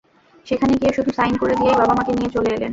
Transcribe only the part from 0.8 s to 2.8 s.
শুধু সাইন করে দিয়েই বাবা মাকে নিয়ে চলে এলেন।